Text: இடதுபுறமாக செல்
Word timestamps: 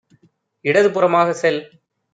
இடதுபுறமாக 0.65 1.33
செல் 1.33 1.61